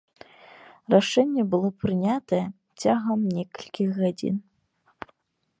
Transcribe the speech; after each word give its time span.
Рашэнне 0.93 1.43
было 1.51 1.69
прынятае 1.83 2.41
цягам 2.81 3.19
некалькіх 3.37 3.89
гадзін. 4.03 4.35